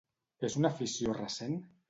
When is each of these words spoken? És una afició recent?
És 0.49 0.55
una 0.61 0.71
afició 0.75 1.15
recent? 1.21 1.57